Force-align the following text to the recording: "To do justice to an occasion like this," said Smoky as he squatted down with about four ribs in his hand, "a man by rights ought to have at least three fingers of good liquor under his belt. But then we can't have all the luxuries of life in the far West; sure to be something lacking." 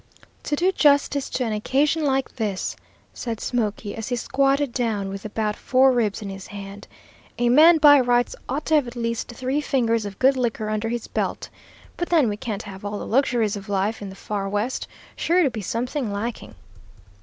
"To 0.45 0.55
do 0.55 0.71
justice 0.71 1.29
to 1.29 1.43
an 1.45 1.53
occasion 1.53 2.03
like 2.03 2.37
this," 2.37 2.75
said 3.13 3.39
Smoky 3.39 3.95
as 3.95 4.07
he 4.07 4.15
squatted 4.15 4.73
down 4.73 5.09
with 5.09 5.25
about 5.25 5.55
four 5.55 5.91
ribs 5.91 6.23
in 6.23 6.29
his 6.31 6.47
hand, 6.47 6.87
"a 7.37 7.49
man 7.49 7.77
by 7.77 7.99
rights 7.99 8.35
ought 8.49 8.65
to 8.65 8.73
have 8.73 8.87
at 8.87 8.95
least 8.95 9.27
three 9.27 9.61
fingers 9.61 10.03
of 10.07 10.17
good 10.17 10.35
liquor 10.35 10.69
under 10.69 10.89
his 10.89 11.05
belt. 11.07 11.49
But 11.97 12.09
then 12.09 12.29
we 12.29 12.35
can't 12.37 12.63
have 12.63 12.83
all 12.83 12.97
the 12.97 13.05
luxuries 13.05 13.55
of 13.55 13.69
life 13.69 14.01
in 14.01 14.09
the 14.09 14.15
far 14.15 14.49
West; 14.49 14.87
sure 15.15 15.43
to 15.43 15.51
be 15.51 15.61
something 15.61 16.11
lacking." 16.11 16.55